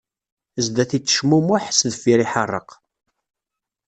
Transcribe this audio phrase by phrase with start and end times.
[0.65, 2.69] Zdat ittecmummuḥ, sdeffir iḥeṛṛeq.